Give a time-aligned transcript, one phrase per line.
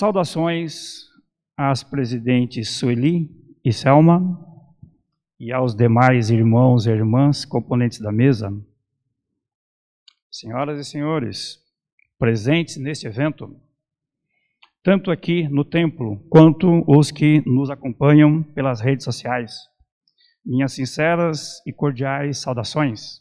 [0.00, 1.10] Saudações
[1.54, 3.28] às presidentes Sueli
[3.62, 4.18] e Selma
[5.38, 8.50] e aos demais irmãos e irmãs componentes da mesa.
[10.30, 11.58] Senhoras e senhores,
[12.18, 13.54] presentes neste evento,
[14.82, 19.52] tanto aqui no templo quanto os que nos acompanham pelas redes sociais.
[20.42, 23.20] Minhas sinceras e cordiais saudações.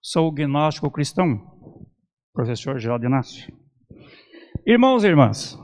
[0.00, 1.38] Sou gnóstico cristão,
[2.32, 3.61] professor Geraldo Inácio.
[4.64, 5.58] Irmãos e irmãs,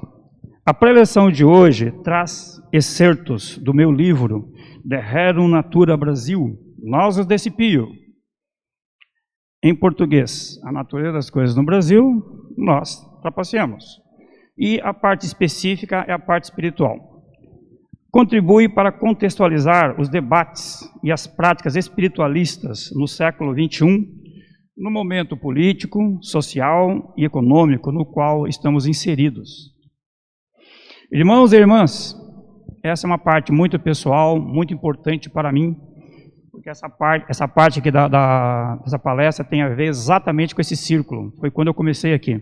[0.66, 4.52] a preleção de hoje traz excertos do meu livro
[4.84, 7.86] De Rerum Natura Brasil, Nós desse Pio.
[9.62, 12.20] Em português, a natureza das coisas no Brasil,
[12.56, 13.84] nós trapaceamos.
[14.58, 17.22] E a parte específica é a parte espiritual.
[18.10, 24.18] Contribui para contextualizar os debates e as práticas espiritualistas no século XXI
[24.78, 29.74] no momento político, social e econômico no qual estamos inseridos.
[31.10, 32.14] Irmãos e irmãs,
[32.84, 35.76] essa é uma parte muito pessoal, muito importante para mim,
[36.52, 40.60] porque essa parte, essa parte aqui da, da, dessa palestra tem a ver exatamente com
[40.60, 41.32] esse círculo.
[41.40, 42.40] Foi quando eu comecei aqui.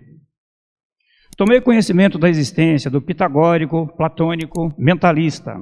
[1.39, 5.56] Tomei conhecimento da existência do pitagórico, platônico, mentalista,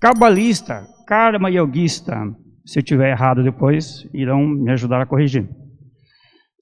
[0.00, 2.16] cabalista, karma yogista.
[2.64, 5.48] Se eu tiver errado depois, irão me ajudar a corrigir.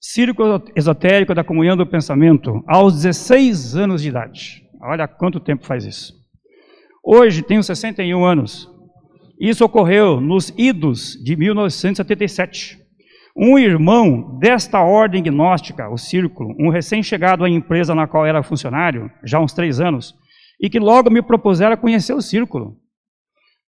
[0.07, 4.63] Círculo Esotérico da Comunhão do Pensamento, aos 16 anos de idade.
[4.79, 6.13] Olha quanto tempo faz isso.
[7.03, 8.69] Hoje tenho 61 anos.
[9.41, 12.77] Isso ocorreu nos idos de 1977.
[13.35, 19.09] Um irmão desta ordem gnóstica, o Círculo, um recém-chegado à empresa na qual era funcionário,
[19.23, 20.13] já há uns três anos,
[20.61, 22.77] e que logo me propuseram conhecer o Círculo.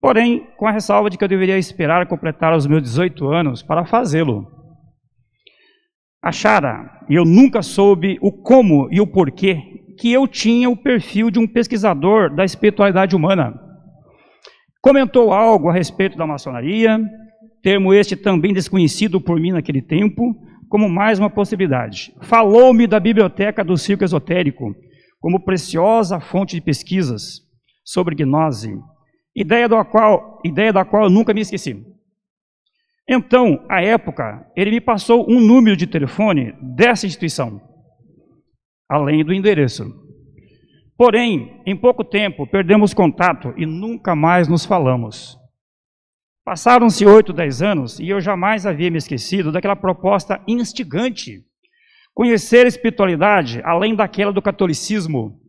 [0.02, 3.86] Porém, com a ressalva de que eu deveria esperar completar os meus 18 anos para
[3.86, 4.53] fazê-lo
[6.26, 9.62] achara, e eu nunca soube o como e o porquê,
[9.96, 13.53] que eu tinha o perfil de um pesquisador da espiritualidade humana.
[14.81, 17.00] Comentou algo a respeito da maçonaria,
[17.62, 20.35] termo este também desconhecido por mim naquele tempo,
[20.68, 22.12] como mais uma possibilidade.
[22.24, 24.75] Falou-me da biblioteca do Circo Esotérico,
[25.19, 27.41] como preciosa fonte de pesquisas
[27.84, 28.75] sobre gnose,
[29.35, 31.94] ideia da qual, ideia da qual eu nunca me esqueci.
[33.07, 37.61] Então, à época, ele me passou um número de telefone dessa instituição,
[38.89, 39.85] além do endereço.
[40.97, 45.38] Porém, em pouco tempo, perdemos contato e nunca mais nos falamos.
[46.43, 51.43] Passaram-se oito, dez anos e eu jamais havia me esquecido daquela proposta instigante.
[52.13, 55.39] Conhecer a espiritualidade além daquela do catolicismo,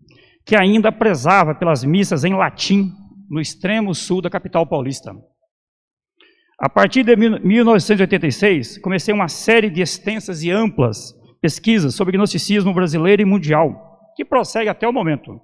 [0.45, 2.93] que ainda prezava pelas missas em latim
[3.31, 5.15] no extremo sul da capital paulista.
[6.59, 13.21] A partir de 1986, comecei uma série de extensas e amplas pesquisas sobre gnosticismo brasileiro
[13.21, 15.39] e mundial, que prossegue até o momento.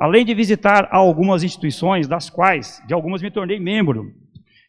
[0.00, 4.10] Além de visitar algumas instituições, das quais, de algumas, me tornei membro,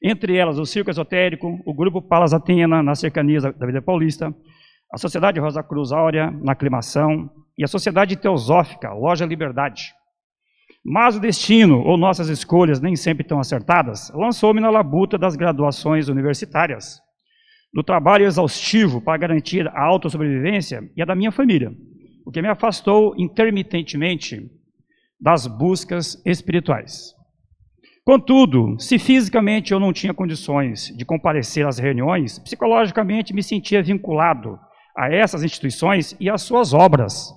[0.03, 4.35] entre elas o Circo Esotérico, o Grupo Palas Atena, nas cercanias da Vida Paulista,
[4.91, 9.94] a Sociedade Rosa Cruz Áurea, na Aclimação, e a Sociedade Teosófica, Loja Liberdade.
[10.86, 16.10] Mas o destino, ou nossas escolhas nem sempre tão acertadas, lançou-me na labuta das graduações
[16.10, 17.00] universitárias,
[17.74, 21.72] do trabalho exaustivo para garantir a autossobrevivência e a da minha família,
[22.26, 24.52] o que me afastou intermitentemente
[25.20, 27.14] das buscas espirituais.
[28.06, 34.60] Contudo, se fisicamente eu não tinha condições de comparecer às reuniões, psicologicamente me sentia vinculado
[34.96, 37.34] a essas instituições e às suas obras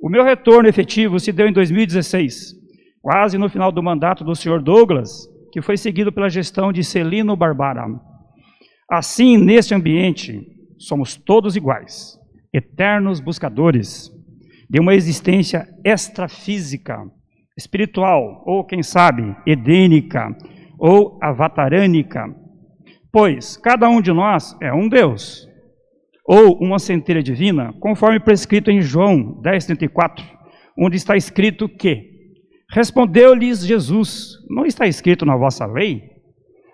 [0.00, 2.54] o meu retorno efetivo se deu em 2016,
[3.02, 7.34] quase no final do mandato do senhor Douglas, que foi seguido pela gestão de Celino
[7.34, 7.84] Barbara.
[8.88, 10.40] Assim, neste ambiente,
[10.78, 12.16] somos todos iguais,
[12.52, 14.10] eternos buscadores
[14.70, 16.96] de uma existência extrafísica,
[17.56, 20.28] espiritual, ou quem sabe, edênica,
[20.78, 22.24] ou avatarânica,
[23.10, 25.47] pois cada um de nós é um Deus,
[26.28, 30.22] ou uma centelha divina, conforme prescrito em João 10:34,
[30.78, 32.02] onde está escrito que
[32.70, 36.02] respondeu-lhes Jesus: Não está escrito na vossa lei?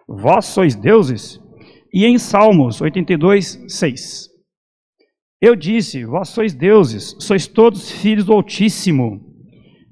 [0.09, 1.41] Vós sois deuses?
[1.93, 4.29] E em Salmos 82:6.
[5.41, 9.21] Eu disse: Vós sois deuses, sois todos filhos do Altíssimo.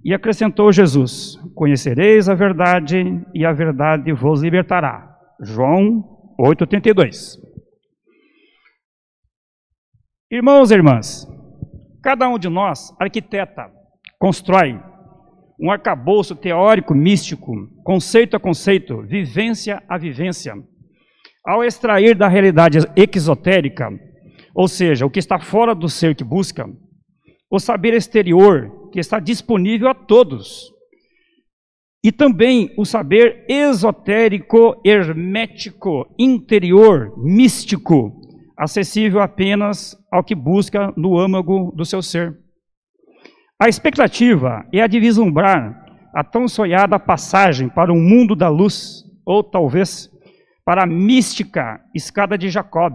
[0.04, 2.96] E acrescentou Jesus: Conhecereis a verdade,
[3.32, 5.08] e a verdade vos libertará.
[5.40, 6.02] João
[6.40, 7.51] 8:32.
[10.32, 11.28] Irmãos e irmãs,
[12.02, 13.70] cada um de nós arquiteta,
[14.18, 14.80] constrói
[15.60, 17.52] um arcabouço teórico místico,
[17.84, 20.54] conceito a conceito, vivência a vivência.
[21.44, 23.90] Ao extrair da realidade exotérica,
[24.54, 26.66] ou seja, o que está fora do ser que busca,
[27.50, 30.72] o saber exterior, que está disponível a todos,
[32.02, 38.21] e também o saber esotérico, hermético, interior, místico,
[38.62, 42.38] acessível apenas ao que busca no âmago do seu ser.
[43.60, 49.02] A expectativa é a de vislumbrar a tão sonhada passagem para o mundo da luz,
[49.26, 50.08] ou talvez
[50.64, 52.94] para a mística escada de Jacob,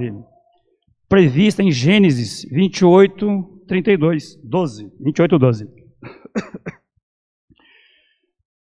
[1.09, 5.67] prevista em Gênesis 28, 32, 12, 28, 12.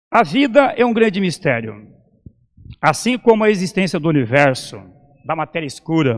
[0.09, 1.75] A vida é um grande mistério.
[2.81, 4.81] Assim como a existência do universo,
[5.25, 6.17] da matéria escura,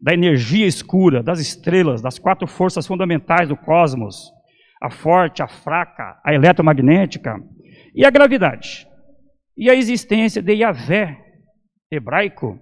[0.00, 4.32] da energia escura, das estrelas, das quatro forças fundamentais do cosmos,
[4.80, 7.36] a forte, a fraca, a eletromagnética
[7.94, 8.86] e a gravidade.
[9.56, 11.18] E a existência de Yahvé,
[11.90, 12.58] hebraico,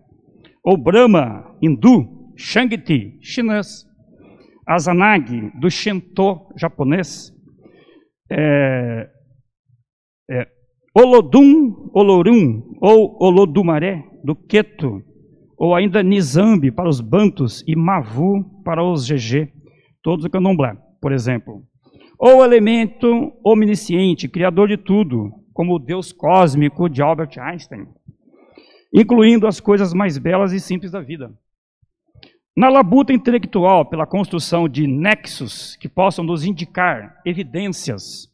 [0.64, 3.86] ou Brahma, hindu, Shangti, chinês,
[4.66, 7.32] Azanagi, do Shinto, japonês,
[8.30, 9.08] é,
[10.30, 10.46] é,
[10.94, 15.02] Olodum, Olorum, ou Olodumaré, do Queto,
[15.56, 19.50] ou ainda Nizambi para os Bantos e Mavu para os GG,
[20.02, 21.62] todos o candomblé, por exemplo.
[22.18, 27.86] Ou elemento omnisciente, criador de tudo, como o Deus cósmico de Albert Einstein,
[28.92, 31.32] incluindo as coisas mais belas e simples da vida.
[32.56, 38.28] Na labuta intelectual pela construção de nexos que possam nos indicar evidências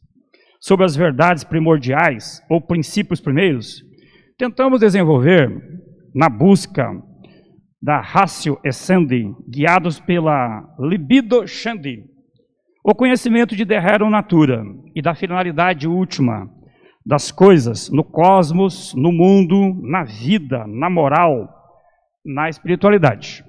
[0.61, 3.83] sobre as verdades primordiais ou princípios primeiros,
[4.37, 5.51] tentamos desenvolver,
[6.15, 6.93] na busca
[7.83, 12.05] da ratio essendi, guiados pela libido shandi,
[12.81, 14.63] o conhecimento de derrero natura
[14.95, 16.49] e da finalidade última
[17.05, 21.49] das coisas no cosmos, no mundo, na vida, na moral,
[22.25, 23.43] na espiritualidade.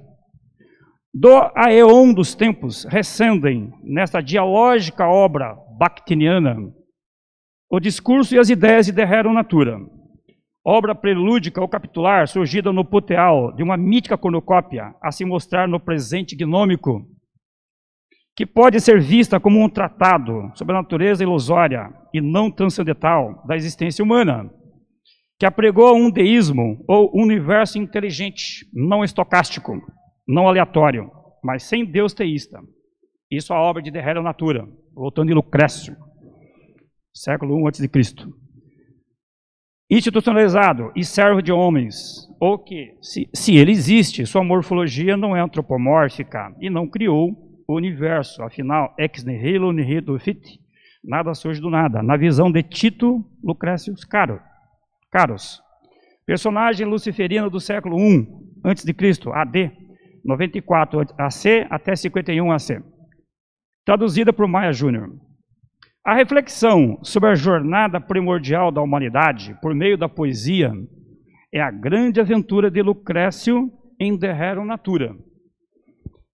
[1.15, 6.57] Do aeon dos tempos recendem nesta dialógica obra bakhtiniana
[7.71, 9.79] o discurso e as ideias de derrero natura,
[10.65, 15.79] obra prelúdica ou capitular surgida no poteal de uma mítica cornucópia a se mostrar no
[15.79, 17.07] presente gnômico
[18.37, 23.55] que pode ser vista como um tratado sobre a natureza ilusória e não transcendental da
[23.55, 24.51] existência humana,
[25.39, 29.81] que apregou um deísmo ou universo inteligente, não estocástico,
[30.27, 31.11] não aleatório,
[31.45, 32.59] mas sem Deus teísta.
[33.31, 35.97] Isso é a obra de De Hera Natura, voltando em Lucrécio,
[37.13, 37.89] século I a.C.
[39.91, 45.41] Institucionalizado e servo de homens, ou que, se, se ele existe, sua morfologia não é
[45.41, 47.33] antropomórfica e não criou
[47.69, 48.43] o universo.
[48.43, 50.59] Afinal, ex nihilo nihilo fit,
[51.03, 52.03] nada surge do nada.
[52.03, 54.41] Na visão de Tito Lucrécio Caro,
[55.13, 55.63] Caros,
[56.25, 59.71] personagem luciferino do século I Cristo, AD,
[60.25, 62.83] 94 AC até 51 AC.
[63.85, 65.11] Traduzida por Maia Júnior.
[66.05, 70.71] A reflexão sobre a jornada primordial da humanidade por meio da poesia
[71.51, 75.17] é a grande aventura de Lucrécio em De Hero Natura.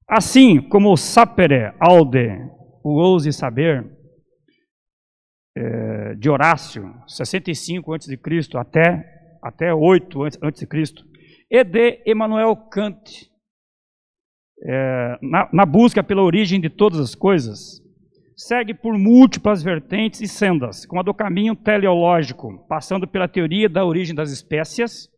[0.09, 2.37] Assim como o sapere aude,
[2.83, 3.89] o ouse saber,
[5.57, 8.19] é, de Horácio, 65 a.C.
[8.57, 10.67] até, até 8 a.C.,
[11.49, 13.31] e de Emmanuel Kant,
[14.65, 17.81] é, na, na busca pela origem de todas as coisas,
[18.41, 23.85] segue por múltiplas vertentes e sendas, como a do caminho teleológico, passando pela teoria da
[23.85, 25.11] origem das espécies,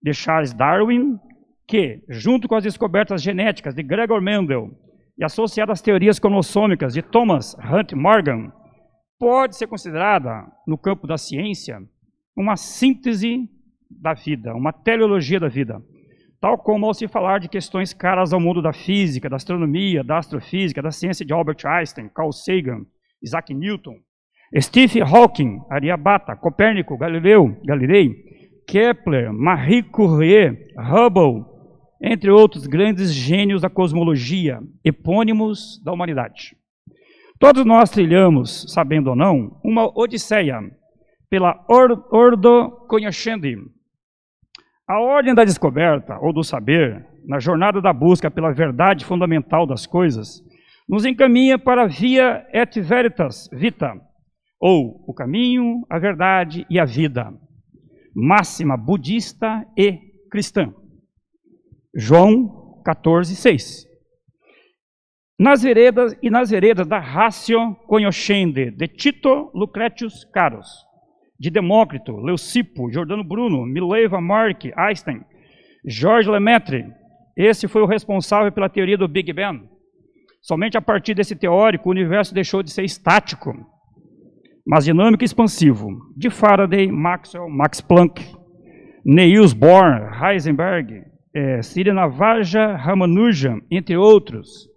[0.00, 1.18] de Charles Darwin,
[1.66, 4.70] que, junto com as descobertas genéticas de Gregor Mendel
[5.18, 8.52] e associadas às teorias cromossômicas de Thomas Hunt Morgan,
[9.18, 11.80] pode ser considerada, no campo da ciência,
[12.36, 13.50] uma síntese
[13.90, 15.82] da vida, uma teleologia da vida.
[16.46, 20.18] Tal como ao se falar de questões caras ao mundo da física, da astronomia, da
[20.18, 22.86] astrofísica, da ciência de Albert Einstein, Carl Sagan,
[23.20, 23.96] Isaac Newton,
[24.60, 28.14] Stephen Hawking, Ariabata, Copérnico, Galileu, Galilei,
[28.64, 31.44] Kepler, Marie Curie, Hubble,
[32.00, 36.56] entre outros grandes gênios da cosmologia, epônimos da humanidade.
[37.40, 40.60] Todos nós trilhamos, sabendo ou não, uma odisseia
[41.28, 43.56] pela Ordo Cognoscendi.
[44.88, 49.84] A ordem da descoberta ou do saber, na jornada da busca pela verdade fundamental das
[49.84, 50.40] coisas,
[50.88, 53.92] nos encaminha para a via et veritas vita,
[54.60, 57.34] ou o caminho, a verdade e a vida,
[58.14, 59.98] máxima budista e
[60.30, 60.72] cristã.
[61.92, 63.86] João 14, 6.
[65.36, 70.85] Nas veredas e nas veredas da Ratio Cognoscende, de Tito Lucretius Caros,
[71.38, 75.22] de Demócrito, Leucipo, Jordano Bruno, Mileva Mark, Einstein,
[75.86, 76.86] Georges Lemaitre,
[77.36, 79.68] esse foi o responsável pela teoria do Big Bang,
[80.46, 83.52] Somente a partir desse teórico o universo deixou de ser estático,
[84.64, 85.88] mas dinâmico e expansivo.
[86.16, 88.24] De Faraday, Maxwell, Max Planck,
[89.04, 91.02] Niels Bohr, Heisenberg,
[91.34, 94.68] é, Sirenavaja Ramanujan, entre outros.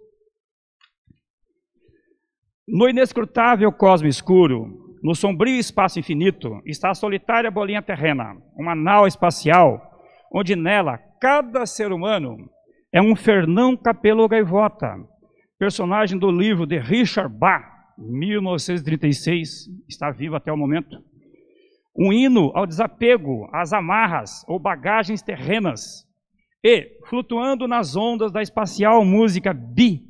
[2.66, 9.06] No inescrutável cosmo escuro, no sombrio espaço infinito, está a solitária bolinha terrena, uma nau
[9.06, 9.80] espacial,
[10.32, 12.36] onde nela cada ser humano
[12.92, 14.96] é um Fernão Capelo Gaivota,
[15.58, 17.64] personagem do livro de Richard Bach,
[17.98, 20.98] 1936, está vivo até o momento.
[21.96, 26.06] Um hino ao desapego, às amarras ou bagagens terrenas.
[26.64, 30.02] E, flutuando nas ondas da espacial música Bi,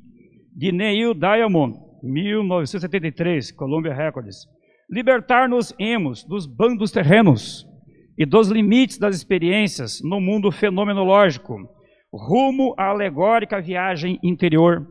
[0.54, 4.46] de Neil Diamond, 1973, Columbia Records.
[4.90, 7.64] Libertar-nos emos dos bandos terrenos
[8.18, 11.56] e dos limites das experiências no mundo fenomenológico,
[12.12, 14.84] rumo à alegórica viagem interior.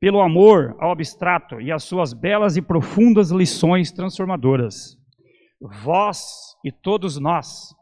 [0.00, 4.98] Pelo amor ao abstrato e às suas belas e profundas lições transformadoras.
[5.60, 7.72] Vós e todos nós,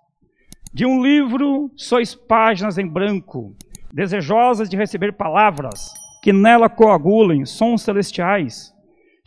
[0.75, 3.57] de um livro sois páginas em branco,
[3.95, 5.91] desejosas de receber palavras
[6.23, 8.75] que nela coagulem sons celestiais,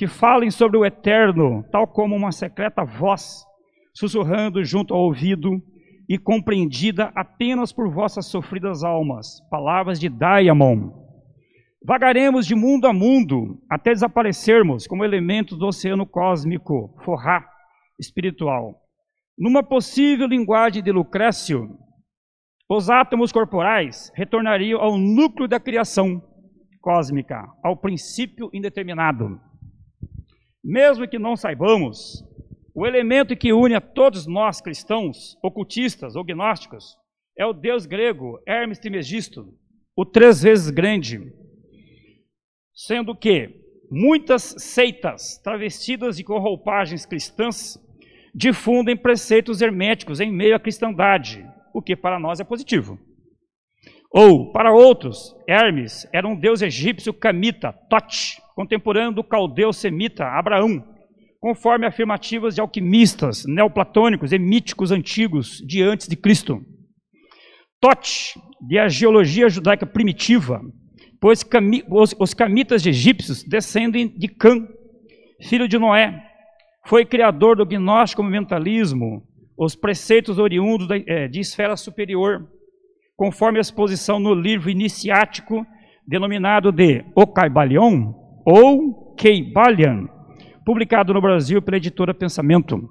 [0.02, 3.46] que falem sobre o eterno, tal como uma secreta voz,
[3.94, 5.62] sussurrando junto ao ouvido
[6.10, 9.40] e compreendida apenas por vossas sofridas almas.
[9.52, 10.92] Palavras de Diamond.
[11.86, 17.48] Vagaremos de mundo a mundo até desaparecermos como elementos do oceano cósmico, forrá
[18.00, 18.82] espiritual.
[19.38, 21.78] Numa possível linguagem de Lucrécio,
[22.68, 26.20] os átomos corporais retornariam ao núcleo da criação,
[26.82, 29.40] cósmica, ao princípio indeterminado.
[30.64, 32.24] Mesmo que não saibamos,
[32.74, 36.96] o elemento que une a todos nós cristãos, ocultistas ou gnósticos,
[37.38, 39.54] é o deus grego Hermes Trismegisto,
[39.96, 41.20] o três vezes grande,
[42.74, 43.50] sendo que
[43.90, 47.78] muitas seitas travestidas de com roupagens cristãs
[48.34, 52.98] difundem preceitos herméticos em meio à cristandade, o que para nós é positivo.
[54.14, 60.84] Ou, para outros, Hermes era um deus egípcio camita, Tot, contemporâneo do caldeu semita Abraão,
[61.40, 66.62] conforme afirmativas de alquimistas neoplatônicos e míticos antigos de antes de Cristo.
[67.80, 70.62] Tot, de a geologia judaica primitiva,
[71.20, 71.44] pois
[71.90, 74.68] os, os camitas egípcios descendem de Cã,
[75.42, 76.24] filho de Noé,
[76.86, 79.24] foi criador do gnóstico mentalismo,
[79.58, 82.48] os preceitos oriundos de, é, de esfera superior,
[83.16, 85.66] conforme a exposição no livro iniciático
[86.08, 90.08] denominado de O Caibalion ou Keibalian,
[90.66, 92.90] publicado no Brasil pela editora Pensamento,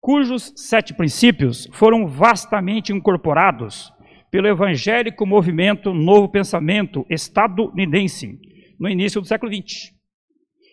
[0.00, 3.92] cujos sete princípios foram vastamente incorporados
[4.30, 8.38] pelo evangélico movimento Novo Pensamento estadunidense
[8.78, 9.92] no início do século XX,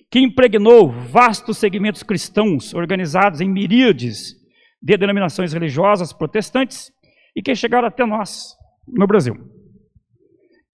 [0.09, 4.35] que impregnou vastos segmentos cristãos organizados em miríades
[4.81, 6.91] de denominações religiosas protestantes
[7.35, 8.55] e que chegaram até nós,
[8.87, 9.35] no Brasil.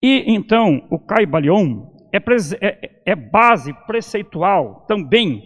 [0.01, 2.19] E então o Caibalion é,
[2.61, 5.41] é, é base preceitual também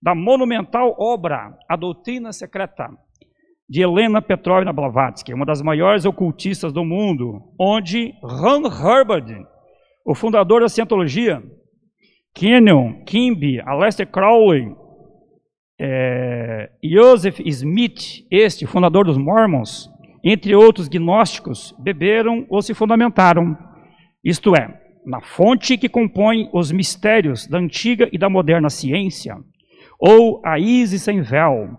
[0.00, 2.88] da monumental obra A Doutrina Secreta,
[3.68, 9.44] de Helena Petrovna Blavatsky, uma das maiores ocultistas do mundo, onde Ron Hubbard,
[10.06, 11.42] o fundador da Cientologia,
[12.34, 14.74] Kenyon, Kimby, Aleister Crowley,
[15.78, 19.90] é, Joseph Smith, este fundador dos Mormons,
[20.24, 23.56] entre outros gnósticos, beberam ou se fundamentaram,
[24.24, 29.36] isto é, na fonte que compõe os mistérios da antiga e da moderna ciência,
[29.98, 31.70] ou a Isis sem véu,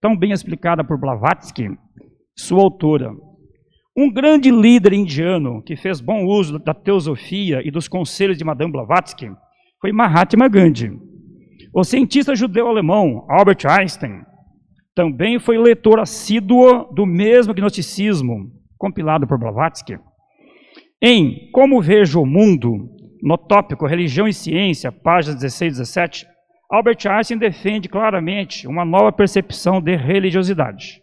[0.00, 1.68] tão bem explicada por Blavatsky,
[2.34, 3.12] sua autora.
[3.94, 8.72] Um grande líder indiano que fez bom uso da teosofia e dos conselhos de Madame
[8.72, 9.30] Blavatsky
[9.78, 10.90] foi Mahatma Gandhi.
[11.74, 14.22] O cientista judeu-alemão Albert Einstein
[14.94, 19.98] também foi leitor assíduo do mesmo gnosticismo, compilado por Blavatsky.
[21.02, 22.90] Em Como Vejo o Mundo,
[23.22, 26.26] no tópico Religião e Ciência, páginas 16 e 17,
[26.70, 31.02] Albert Einstein defende claramente uma nova percepção de religiosidade.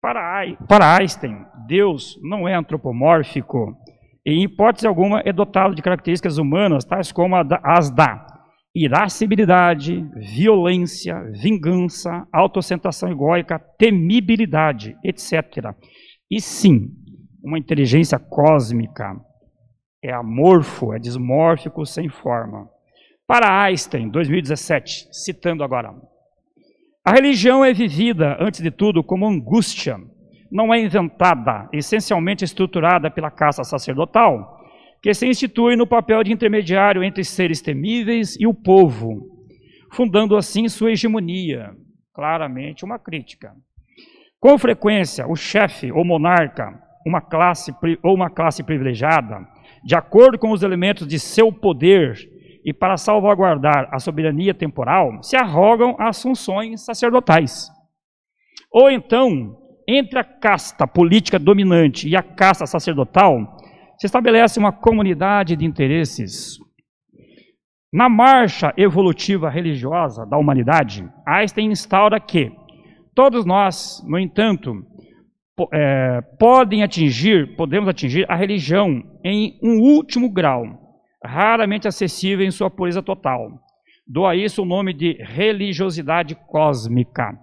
[0.00, 3.76] Para, Einstein, Deus não é antropomórfico
[4.24, 8.26] e, em hipótese alguma, é dotado de características humanas, tais como as da
[8.74, 15.74] irascibilidade, violência, vingança, autocentração egóica, temibilidade, etc.
[16.30, 16.92] E sim,
[17.42, 19.16] uma inteligência cósmica
[20.02, 22.68] é amorfo, é dismórfico, sem forma.
[23.26, 25.94] Para Einstein, 2017, citando agora,
[27.04, 29.96] a religião é vivida, antes de tudo, como angústia,
[30.50, 34.58] não é inventada, essencialmente estruturada pela caça sacerdotal,
[35.02, 39.26] que se institui no papel de intermediário entre seres temíveis e o povo,
[39.92, 41.70] fundando assim sua hegemonia.
[42.12, 43.52] Claramente uma crítica.
[44.40, 46.78] Com frequência, o chefe ou monarca,
[47.08, 49.46] uma classe ou uma classe privilegiada,
[49.82, 52.16] de acordo com os elementos de seu poder
[52.64, 57.70] e para salvaguardar a soberania temporal, se arrogam as funções sacerdotais.
[58.70, 59.56] Ou então,
[59.88, 63.56] entre a casta política dominante e a casta sacerdotal,
[63.98, 66.58] se estabelece uma comunidade de interesses.
[67.90, 72.52] Na marcha evolutiva religiosa da humanidade, Einstein instaura que
[73.14, 74.74] todos nós, no entanto,
[75.72, 80.64] é, podem atingir, podemos atingir a religião em um último grau,
[81.24, 83.48] raramente acessível em sua pureza total.
[84.06, 87.38] Dou a isso o nome de religiosidade cósmica,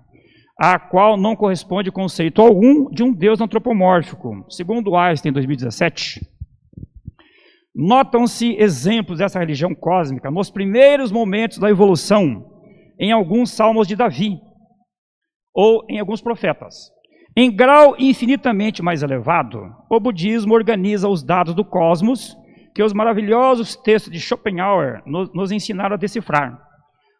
[0.60, 4.45] a qual não corresponde conceito algum de um Deus antropomórfico.
[4.50, 6.22] Segundo Einstein, em 2017,
[7.75, 12.51] notam-se exemplos dessa religião cósmica nos primeiros momentos da evolução,
[12.98, 14.39] em alguns salmos de Davi,
[15.53, 16.94] ou em alguns profetas.
[17.38, 22.38] Em grau infinitamente mais elevado, o budismo organiza os dados do cosmos
[22.74, 26.58] que os maravilhosos textos de Schopenhauer nos, ensinaram a decifrar.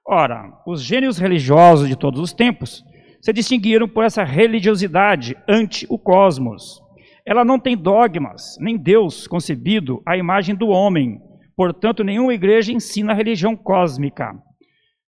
[0.08, 2.82] Ora, os gênios religiosos de todos os tempos
[3.22, 6.82] se distinguiram por essa religiosidade ante o cosmos.
[7.26, 11.20] Ela não tem dogmas, nem Deus concebido à imagem do homem.
[11.58, 14.34] Portanto, nenhuma igreja ensina a religião cósmica.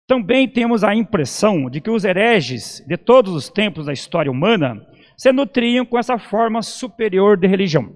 [0.05, 4.85] Também temos a impressão de que os hereges de todos os tempos da história humana
[5.17, 7.95] se nutriam com essa forma superior de religião.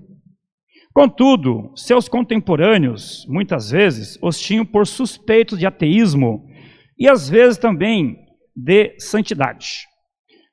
[0.92, 6.44] Contudo, seus contemporâneos, muitas vezes, os tinham por suspeitos de ateísmo
[6.98, 8.16] e às vezes também
[8.56, 9.86] de santidade.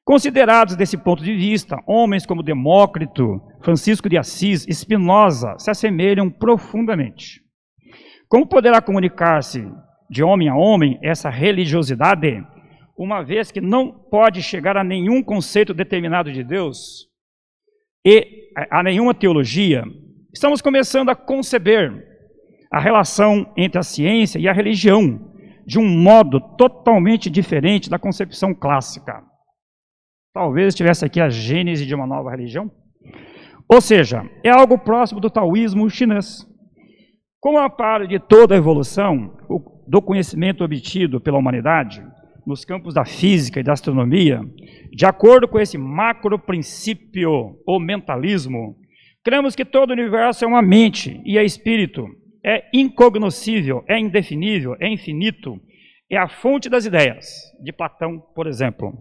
[0.04, 7.42] Considerados desse ponto de vista, homens como Demócrito, Francisco de Assis, Spinoza se assemelham profundamente.
[8.30, 9.68] Como poderá comunicar-se
[10.10, 12.42] de homem a homem essa religiosidade
[12.98, 17.08] uma vez que não pode chegar a nenhum conceito determinado de Deus
[18.04, 19.84] e a nenhuma teologia,
[20.34, 22.06] estamos começando a conceber
[22.72, 25.32] a relação entre a ciência e a religião
[25.66, 29.22] de um modo totalmente diferente da concepção clássica.
[30.34, 32.72] Talvez estivesse aqui a gênese de uma nova religião.
[33.70, 36.48] Ou seja, é algo próximo do taoísmo chinês.
[37.40, 39.38] Como a par de toda a evolução
[39.88, 42.02] do conhecimento obtido pela humanidade,
[42.48, 44.42] nos campos da física e da astronomia,
[44.90, 48.78] de acordo com esse macro princípio ou mentalismo,
[49.22, 52.08] cremos que todo o universo é uma mente e é espírito,
[52.44, 55.60] é incognoscível, é indefinível, é infinito,
[56.10, 57.28] é a fonte das ideias,
[57.62, 58.94] de Platão, por exemplo.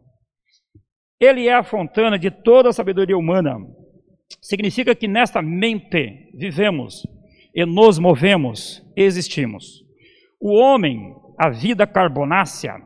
[1.20, 3.56] Ele é a fontana de toda a sabedoria humana.
[4.42, 7.06] Significa que nesta mente vivemos
[7.54, 9.84] e nos movemos, existimos.
[10.40, 12.85] O homem, a vida carbonácea,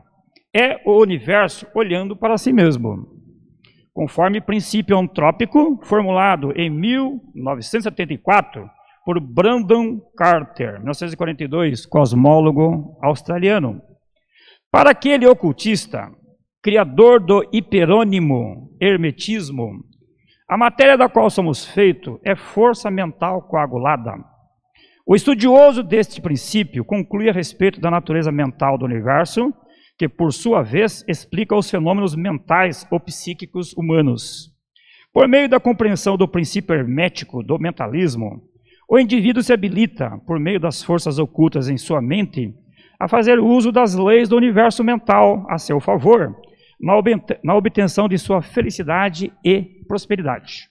[0.53, 3.07] é o universo olhando para si mesmo.
[3.93, 8.69] Conforme princípio antrópico formulado em 1974
[9.05, 13.81] por Brandon Carter, 1942, cosmólogo australiano.
[14.71, 16.09] Para aquele ocultista,
[16.61, 19.83] criador do hiperônimo hermetismo,
[20.47, 24.13] a matéria da qual somos feitos é força mental coagulada.
[25.05, 29.51] O estudioso deste princípio conclui a respeito da natureza mental do universo
[30.01, 34.51] que por sua vez explica os fenômenos mentais ou psíquicos humanos.
[35.13, 38.41] Por meio da compreensão do princípio hermético do mentalismo,
[38.89, 42.51] o indivíduo se habilita, por meio das forças ocultas em sua mente,
[42.99, 46.35] a fazer uso das leis do universo mental a seu favor,
[47.43, 50.67] na obtenção de sua felicidade e prosperidade.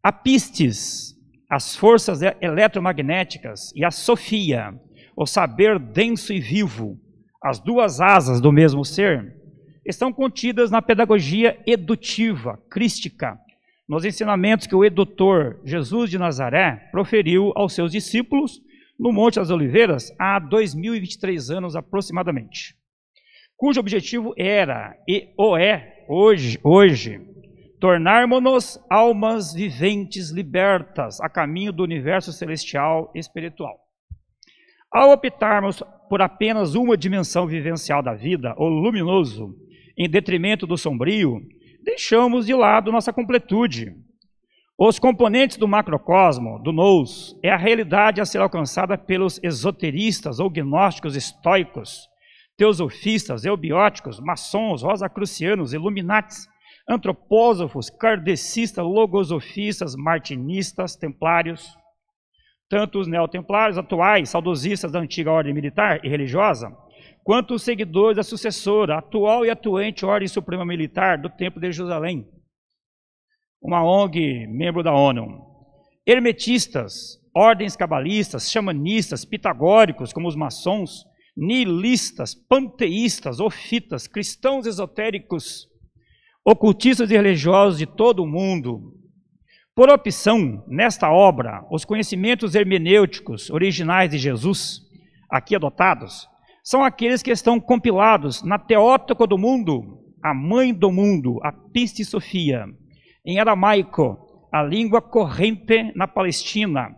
[0.00, 1.12] A pistes,
[1.50, 4.80] as forças eletromagnéticas e a sofia,
[5.20, 6.96] o saber denso e vivo,
[7.42, 9.34] as duas asas do mesmo ser,
[9.84, 13.36] estão contidas na pedagogia edutiva, crística,
[13.88, 18.60] nos ensinamentos que o edutor Jesus de Nazaré proferiu aos seus discípulos
[18.96, 22.76] no Monte das Oliveiras há 2023 anos aproximadamente,
[23.56, 27.20] cujo objetivo era e o é hoje, hoje
[27.80, 33.87] tornarmos-nos almas viventes libertas a caminho do universo celestial espiritual.
[34.90, 39.54] Ao optarmos por apenas uma dimensão vivencial da vida, o luminoso,
[39.96, 41.42] em detrimento do sombrio,
[41.84, 43.94] deixamos de lado nossa completude.
[44.78, 50.48] Os componentes do macrocosmo, do nous, é a realidade a ser alcançada pelos esoteristas ou
[50.48, 52.08] gnósticos estoicos,
[52.56, 56.46] teosofistas, eubióticos, maçons, rosacrucianos, iluminatis,
[56.88, 61.76] antropósofos, kardecistas, logosofistas, martinistas, templários,
[62.68, 66.70] tanto os neotemplários atuais, saudosistas da antiga ordem militar e religiosa,
[67.24, 72.26] quanto os seguidores da sucessora, atual e atuante Ordem Suprema Militar do Templo de Jerusalém,
[73.60, 75.46] uma ONG membro da ONU.
[76.06, 81.04] Hermetistas, ordens cabalistas, xamanistas, pitagóricos, como os maçons,
[81.36, 85.68] nihilistas, panteístas, ofitas, cristãos esotéricos,
[86.44, 88.97] ocultistas e religiosos de todo o mundo.
[89.78, 94.80] Por opção, nesta obra, os conhecimentos hermenêuticos originais de Jesus,
[95.30, 96.28] aqui adotados,
[96.64, 102.04] são aqueles que estão compilados na Teótoca do Mundo, a mãe do mundo, a Piste
[102.04, 102.64] Sofia,
[103.24, 104.18] em aramaico,
[104.52, 106.88] a língua corrente na Palestina.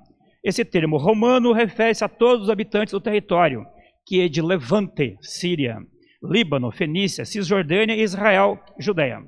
[0.42, 3.62] Esse termo romano refere-se a todos os habitantes do território,
[4.06, 5.76] que é de Levante, Síria,
[6.24, 9.22] Líbano, Fenícia, Cisjordânia e Israel, Judéia.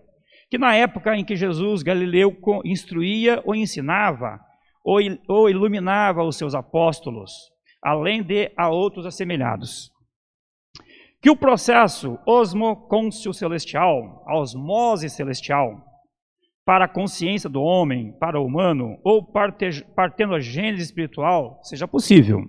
[0.53, 4.39] Que na época em que Jesus Galileu instruía ou ensinava,
[4.85, 7.33] ou iluminava os seus apóstolos,
[7.83, 9.91] além de a outros assemelhados
[11.23, 15.83] que o processo osmocôncio celestial, a osmose celestial,
[16.67, 19.27] para a consciência do homem, para o humano, ou
[19.97, 22.43] partendo a gênese espiritual, seja possível.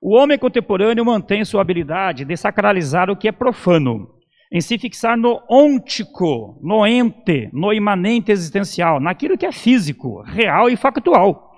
[0.00, 4.21] O homem contemporâneo mantém sua habilidade de sacralizar o que é profano,
[4.52, 10.68] em se fixar no ôntico, no ente, no imanente existencial, naquilo que é físico, real
[10.68, 11.50] e factual,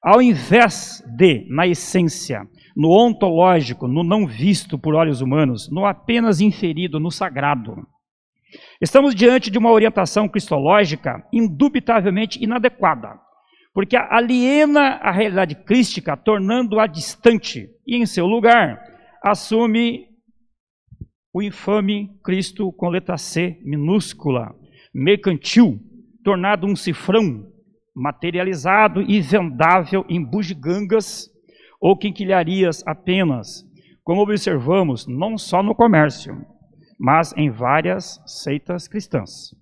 [0.00, 2.42] ao invés de, na essência,
[2.76, 7.74] no ontológico, no não visto por olhos humanos, no apenas inferido, no sagrado.
[8.80, 13.18] Estamos diante de uma orientação cristológica indubitavelmente inadequada,
[13.74, 18.80] porque aliena a realidade crística, tornando-a distante, e em seu lugar
[19.20, 20.09] assume
[21.32, 24.54] o infame Cristo com letra C minúscula,
[24.92, 25.78] mercantil,
[26.24, 27.46] tornado um cifrão,
[27.94, 31.30] materializado e vendável em bugigangas
[31.80, 33.64] ou quinquilharias apenas,
[34.02, 36.44] como observamos não só no comércio,
[36.98, 39.54] mas em várias seitas cristãs.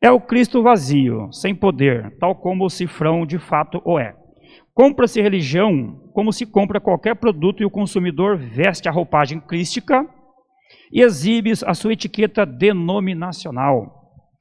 [0.00, 4.16] É o Cristo vazio, sem poder, tal como o cifrão de fato o é.
[4.72, 10.08] Compra-se religião como se compra qualquer produto e o consumidor veste a roupagem crística
[10.92, 14.00] e exibe a sua etiqueta denominacional.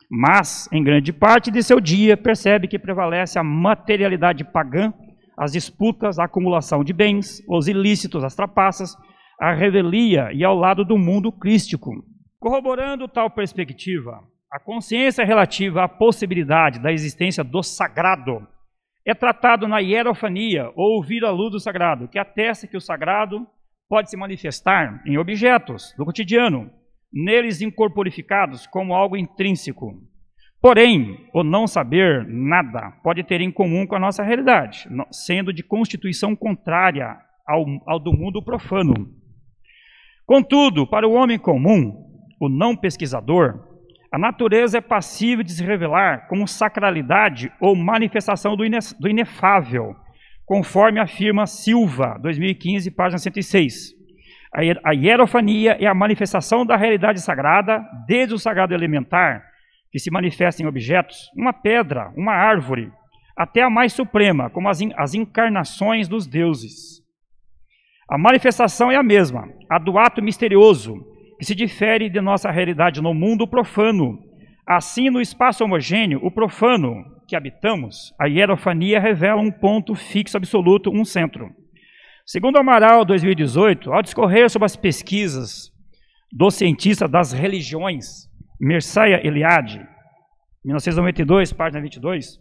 [0.09, 4.93] Mas, em grande parte de seu dia, percebe que prevalece a materialidade pagã
[5.41, 8.95] as disputas, a acumulação de bens, os ilícitos, as trapaças,
[9.39, 11.91] a revelia e ao lado do mundo crístico.
[12.39, 18.47] Corroborando tal perspectiva, a consciência relativa à possibilidade da existência do sagrado
[19.03, 23.47] é tratado na hierofania, ou ouvir a luz do sagrado, que atesta que o sagrado
[23.91, 26.71] pode se manifestar em objetos do cotidiano,
[27.11, 30.01] neles incorporificados como algo intrínseco.
[30.61, 35.61] Porém, o não saber nada pode ter em comum com a nossa realidade, sendo de
[35.61, 38.93] constituição contrária ao, ao do mundo profano.
[40.25, 41.91] Contudo, para o homem comum,
[42.39, 43.59] o não pesquisador,
[44.09, 48.63] a natureza é passível de se revelar como sacralidade ou manifestação do,
[49.01, 49.97] do inefável,
[50.45, 53.93] conforme afirma Silva, 2015, página 106.
[54.83, 59.43] A hierofania é a manifestação da realidade sagrada, desde o sagrado elementar,
[59.91, 62.91] que se manifesta em objetos, uma pedra, uma árvore,
[63.35, 67.01] até a mais suprema, como as, as encarnações dos deuses.
[68.09, 70.95] A manifestação é a mesma, a do ato misterioso,
[71.39, 74.19] que se difere de nossa realidade no mundo profano.
[74.65, 80.91] Assim, no espaço homogêneo, o profano que habitamos, a hierofania revela um ponto fixo absoluto,
[80.91, 81.49] um centro.
[82.25, 85.71] Segundo Amaral, 2018, ao discorrer sobre as pesquisas
[86.31, 89.85] do cientista das religiões, Mircea Eliade,
[90.63, 92.39] 1992, página 22,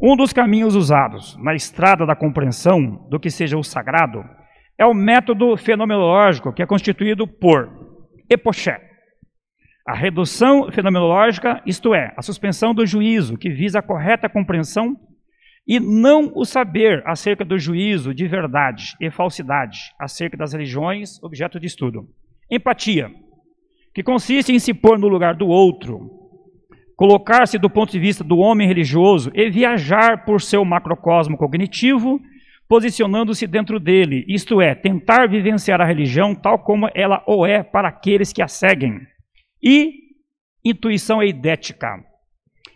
[0.00, 4.24] um dos caminhos usados na estrada da compreensão do que seja o sagrado
[4.78, 7.70] é o método fenomenológico que é constituído por
[8.28, 8.91] epoché,
[9.86, 14.96] a redução fenomenológica, isto é, a suspensão do juízo que visa a correta compreensão
[15.66, 21.58] e não o saber acerca do juízo de verdade e falsidade acerca das religiões, objeto
[21.58, 22.08] de estudo.
[22.50, 23.10] Empatia,
[23.94, 26.10] que consiste em se pôr no lugar do outro,
[26.96, 32.20] colocar-se do ponto de vista do homem religioso e viajar por seu macrocosmo cognitivo,
[32.68, 37.88] posicionando-se dentro dele, isto é, tentar vivenciar a religião tal como ela o é para
[37.88, 39.00] aqueles que a seguem.
[39.62, 39.92] E
[40.64, 42.02] intuição eidética,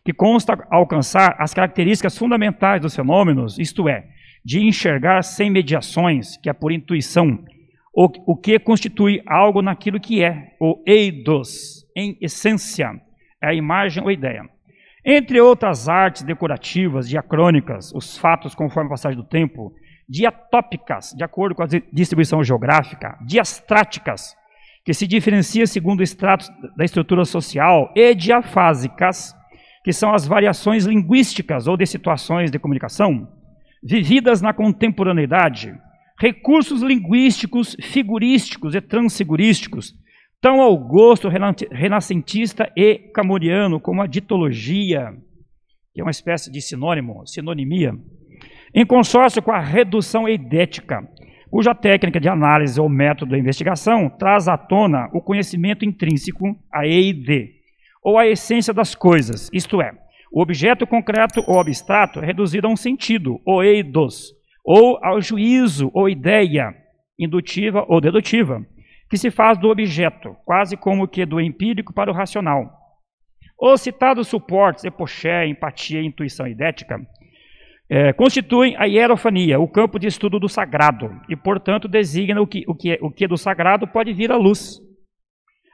[0.04, 4.06] que consta alcançar as características fundamentais dos fenômenos, isto é,
[4.44, 7.44] de enxergar sem mediações, que é por intuição,
[7.92, 12.92] o, o que constitui algo naquilo que é, o eidos, em essência,
[13.42, 14.44] é a imagem ou ideia.
[15.04, 19.72] Entre outras artes decorativas, diacrônicas, os fatos conforme a passagem do tempo,
[20.08, 24.36] diatópicas, de acordo com a distribuição geográfica, diastráticas,
[24.86, 26.46] que se diferencia segundo o extrato
[26.76, 29.34] da estrutura social, e diafásicas,
[29.82, 33.26] que são as variações linguísticas ou de situações de comunicação,
[33.82, 35.74] vividas na contemporaneidade,
[36.20, 39.92] recursos linguísticos, figurísticos e transfigurísticos,
[40.40, 45.10] tão ao gosto renascentista e camoriano como a ditologia,
[45.92, 47.92] que é uma espécie de sinônimo, sinonimia,
[48.72, 51.00] em consórcio com a redução eidética,
[51.50, 56.86] cuja técnica de análise ou método de investigação traz à tona o conhecimento intrínseco, a
[56.86, 57.50] EID,
[58.02, 59.92] ou a essência das coisas, isto é,
[60.32, 64.32] o objeto concreto ou abstrato é reduzido a um sentido, o eidos,
[64.64, 66.74] ou ao juízo ou ideia
[67.18, 68.60] indutiva ou dedutiva,
[69.08, 72.70] que se faz do objeto, quase como que do empírico para o racional.
[73.58, 77.00] Os citados suportes, epoché, empatia, intuição idética,
[77.88, 82.64] é, constituem a hierofania, o campo de estudo do sagrado, e, portanto, designa o que,
[82.66, 84.80] o, que, o que do sagrado pode vir à luz.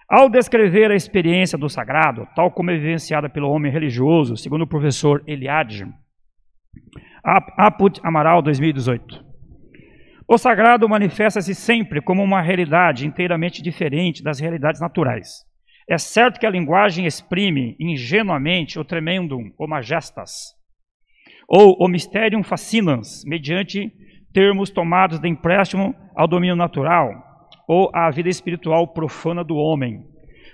[0.09, 4.69] Ao descrever a experiência do sagrado, tal como é vivenciada pelo homem religioso, segundo o
[4.69, 5.87] professor Eliade,
[7.57, 9.25] Aput Amaral, 2018.
[10.29, 15.45] O sagrado manifesta-se sempre como uma realidade inteiramente diferente das realidades naturais.
[15.89, 20.55] É certo que a linguagem exprime ingenuamente o tremendum, o majestas,
[21.55, 23.93] ou o mysterium fascinans, mediante
[24.33, 27.13] termos tomados de empréstimo ao domínio natural,
[27.69, 30.03] ou à vida espiritual profana do homem.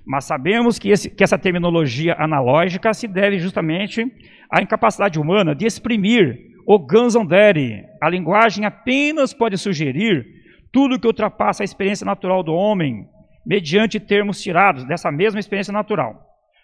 [0.05, 4.05] Mas sabemos que, esse, que essa terminologia analógica se deve justamente
[4.51, 7.85] à incapacidade humana de exprimir o Ganzandere.
[8.03, 10.27] A linguagem apenas pode sugerir
[10.73, 13.07] tudo que ultrapassa a experiência natural do homem,
[13.47, 16.21] mediante termos tirados dessa mesma experiência natural.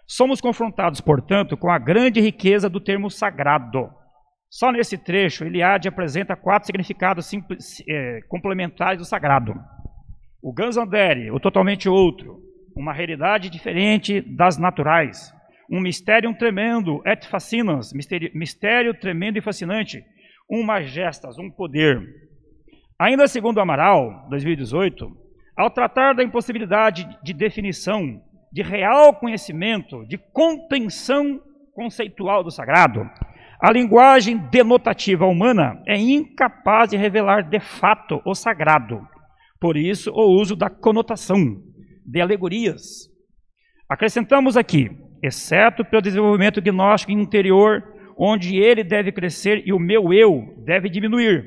[0.08, 3.88] Somos confrontados, portanto, com a grande riqueza do termo sagrado.
[4.54, 9.52] Só nesse trecho, Eliade apresenta quatro significados simples, é, complementares do sagrado.
[10.40, 12.40] O Ganzandere, o totalmente outro,
[12.76, 15.34] uma realidade diferente das naturais,
[15.68, 20.04] um mistério tremendo, et fascinans, mistério, mistério tremendo e fascinante,
[20.48, 22.00] um majestas, um poder.
[22.96, 25.10] Ainda segundo Amaral, 2018,
[25.56, 31.42] ao tratar da impossibilidade de definição, de real conhecimento, de contenção
[31.74, 33.10] conceitual do sagrado,
[33.64, 39.00] a linguagem denotativa humana é incapaz de revelar de fato o sagrado.
[39.58, 41.38] Por isso, o uso da conotação,
[42.04, 43.08] de alegorias.
[43.88, 44.90] Acrescentamos aqui
[45.22, 47.82] exceto pelo desenvolvimento gnóstico interior,
[48.18, 51.46] onde ele deve crescer e o meu eu deve diminuir.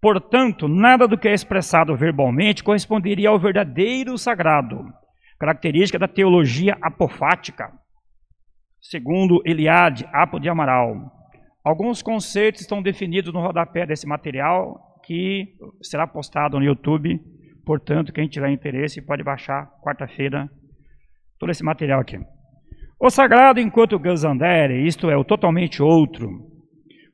[0.00, 4.78] Portanto, nada do que é expressado verbalmente corresponderia ao verdadeiro sagrado,
[5.40, 7.72] característica da teologia apofática.
[8.80, 11.15] Segundo Eliade Apo de Amaral,
[11.66, 15.48] alguns conceitos estão definidos no rodapé desse material que
[15.82, 17.20] será postado no YouTube.
[17.64, 20.48] Portanto, quem tiver interesse pode baixar quarta-feira
[21.40, 22.20] todo esse material aqui.
[23.00, 26.30] O sagrado enquanto Gazandere, isto é, o totalmente outro.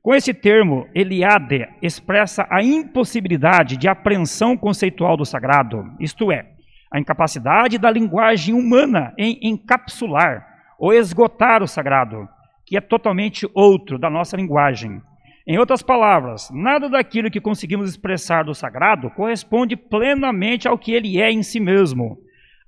[0.03, 6.45] Com esse termo, Eliade expressa a impossibilidade de apreensão conceitual do sagrado, isto é,
[6.93, 10.47] a incapacidade da linguagem humana em encapsular
[10.79, 12.29] ou esgotar o sagrado,
[12.73, 14.99] que é totalmente outro da nossa linguagem.
[15.47, 21.21] Em outras palavras, nada daquilo que conseguimos expressar do sagrado corresponde plenamente ao que ele
[21.21, 22.17] é em si mesmo.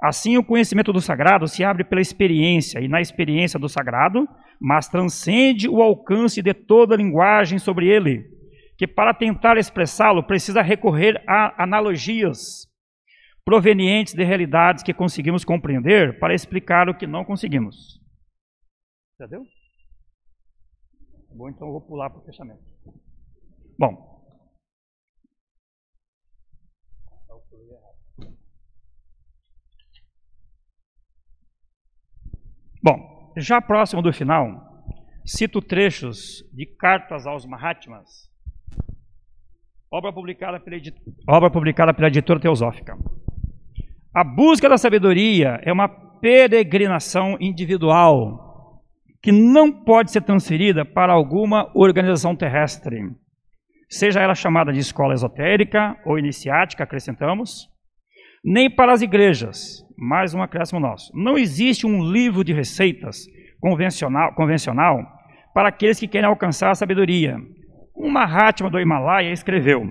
[0.02, 4.28] Assim, o conhecimento do sagrado se abre pela experiência, e na experiência do sagrado,
[4.60, 8.24] mas transcende o alcance de toda linguagem sobre ele,
[8.76, 12.66] que para tentar expressá-lo precisa recorrer a analogias
[13.42, 17.98] provenientes de realidades que conseguimos compreender para explicar o que não conseguimos.
[19.18, 19.46] Entendeu?
[21.34, 22.62] Bom, então eu vou pular para o fechamento.
[23.76, 24.14] Bom,
[32.82, 34.84] Bom, já próximo do final,
[35.24, 38.30] cito trechos de Cartas aos Mahatmas,
[39.90, 40.76] obra publicada pela,
[41.26, 42.94] obra publicada pela editora teosófica.
[44.14, 48.43] A busca da sabedoria é uma peregrinação individual
[49.24, 53.00] que não pode ser transferida para alguma organização terrestre,
[53.88, 57.66] seja ela chamada de escola esotérica ou iniciática, acrescentamos,
[58.44, 61.10] nem para as igrejas, mais um acréscimo nosso.
[61.14, 63.24] Não existe um livro de receitas
[63.62, 64.98] convencional, convencional
[65.54, 67.38] para aqueles que querem alcançar a sabedoria.
[67.96, 69.88] Um Mahatma do Himalaia escreveu: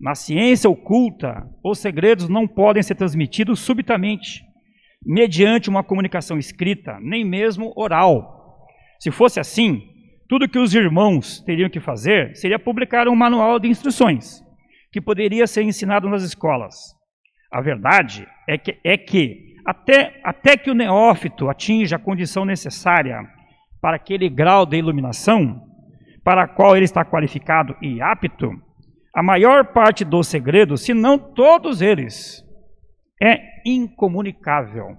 [0.00, 4.48] Na ciência oculta, os segredos não podem ser transmitidos subitamente.
[5.04, 8.38] mediante uma comunicação escrita, nem mesmo oral.
[9.00, 9.82] Se fosse assim,
[10.28, 14.44] tudo que os irmãos teriam que fazer seria publicar um manual de instruções,
[14.92, 16.74] que poderia ser ensinado nas escolas.
[17.50, 23.26] A verdade é que, é que até, até que o neófito atinja a condição necessária
[23.80, 25.62] para aquele grau de iluminação,
[26.22, 28.52] para a qual ele está qualificado e apto,
[29.14, 32.44] a maior parte dos segredos, se não todos eles,
[33.20, 34.96] é incomunicável.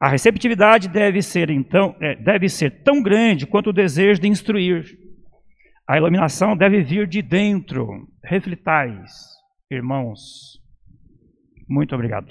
[0.00, 4.84] A receptividade deve ser então é, deve ser tão grande quanto o desejo de instruir.
[5.88, 8.06] A iluminação deve vir de dentro.
[8.22, 9.10] Reflitais,
[9.70, 10.60] irmãos.
[11.68, 12.28] Muito obrigado.